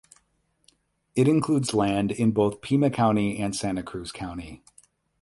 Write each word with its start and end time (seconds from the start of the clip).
It 1.13 1.27
includes 1.27 1.75
land 1.75 2.11
in 2.11 2.31
both 2.31 2.61
Pima 2.63 2.89
County 2.89 3.37
and 3.39 3.55
Santa 3.55 3.83
Cruz 3.83 4.11
County. 4.11 4.63